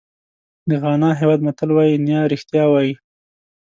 د 0.69 0.71
غانا 0.81 1.09
هېواد 1.19 1.39
متل 1.47 1.69
وایي 1.73 1.95
نیا 2.05 2.21
رښتیا 2.33 2.63
وایي. 2.69 2.93